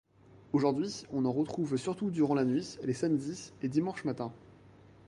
Aujourd'hui, 0.53 1.05
on 1.11 1.25
en 1.25 1.31
retrouve 1.31 1.77
surtout 1.77 2.09
durant 2.09 2.33
la 2.33 2.43
nuit, 2.43 2.79
les 2.81 2.93
samedis 2.95 3.53
et 3.61 3.67
dimanches 3.69 4.03
matins. 4.03 4.33